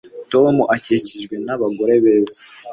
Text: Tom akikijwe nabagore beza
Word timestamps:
Tom 0.31 0.55
akikijwe 0.75 1.35
nabagore 1.45 1.93
beza 2.03 2.41